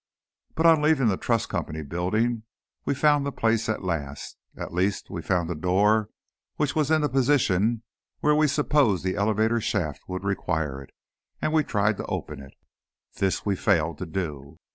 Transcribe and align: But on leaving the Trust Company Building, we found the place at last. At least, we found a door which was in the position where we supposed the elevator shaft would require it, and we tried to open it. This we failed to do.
But 0.55 0.65
on 0.65 0.81
leaving 0.81 1.09
the 1.09 1.15
Trust 1.17 1.47
Company 1.49 1.83
Building, 1.83 2.41
we 2.85 2.95
found 2.95 3.23
the 3.23 3.31
place 3.31 3.69
at 3.69 3.83
last. 3.83 4.35
At 4.57 4.73
least, 4.73 5.11
we 5.11 5.21
found 5.21 5.47
a 5.51 5.53
door 5.53 6.09
which 6.55 6.73
was 6.75 6.89
in 6.89 7.01
the 7.01 7.07
position 7.07 7.83
where 8.19 8.33
we 8.33 8.47
supposed 8.47 9.03
the 9.03 9.15
elevator 9.15 9.61
shaft 9.61 10.01
would 10.09 10.23
require 10.23 10.81
it, 10.81 10.89
and 11.39 11.53
we 11.53 11.63
tried 11.63 11.97
to 11.97 12.05
open 12.07 12.41
it. 12.41 12.55
This 13.19 13.45
we 13.45 13.55
failed 13.55 13.99
to 13.99 14.07
do. 14.07 14.57